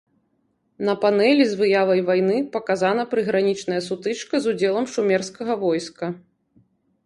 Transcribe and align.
На 0.87 0.93
панэлі 1.03 1.45
з 1.51 1.59
выявай 1.59 2.01
вайны 2.07 2.37
паказана 2.57 3.03
прыгранічная 3.13 3.81
сутычка 3.91 4.35
з 4.45 4.57
удзелам 4.57 4.85
шумерскага 4.97 5.53
войска. 5.69 6.05